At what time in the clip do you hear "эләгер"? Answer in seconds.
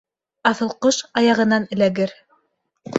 1.79-2.19